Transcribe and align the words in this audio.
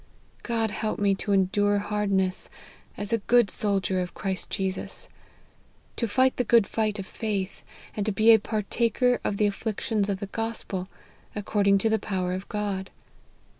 God 0.41 0.71
help 0.71 0.97
me 0.97 1.13
to 1.13 1.31
endure 1.31 1.77
hardness, 1.77 2.49
as 2.97 3.13
a 3.13 3.19
good 3.19 3.51
soldier 3.51 3.99
of 3.99 4.15
Christ 4.15 4.49
Jesus; 4.49 5.07
to 5.95 6.07
fight 6.07 6.37
the 6.37 6.43
good 6.43 6.65
fight 6.65 6.97
of 6.97 7.05
faith; 7.05 7.63
and 7.95 8.03
to 8.07 8.11
be 8.11 8.33
a 8.33 8.39
partaker 8.39 9.19
of 9.23 9.37
the 9.37 9.45
afflictions 9.45 10.09
of 10.09 10.19
the 10.19 10.25
Gospel, 10.25 10.87
according 11.35 11.77
to 11.85 11.89
the 11.91 11.99
power 11.99 12.33
of 12.33 12.49
God. 12.49 12.89